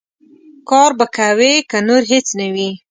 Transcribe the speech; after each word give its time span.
کار 0.69 0.91
به 0.97 1.05
کوې، 1.17 1.53
که 1.69 1.77
نور 1.87 2.01
هېڅ 2.11 2.27
نه 2.39 2.47
وي. 2.53 2.69